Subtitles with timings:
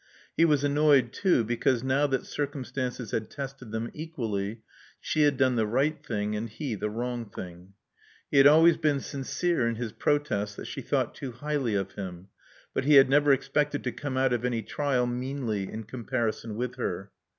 [0.35, 4.63] He was annoyed too because now that circumstances had tested them equally,
[4.99, 7.73] she had done the right thing and he the wrong thing.
[8.31, 12.29] He had always been sincere in his protests that she thought too highly of him;
[12.73, 16.77] but he had never expected to come out of any trial meanly in comparison with
[16.77, 17.11] her.